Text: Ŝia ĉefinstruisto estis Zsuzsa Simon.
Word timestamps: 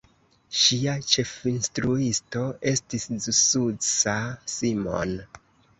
Ŝia 0.61 0.95
ĉefinstruisto 1.11 2.43
estis 2.75 3.07
Zsuzsa 3.29 4.21
Simon. 4.57 5.17